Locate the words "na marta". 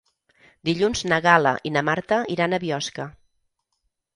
1.75-2.19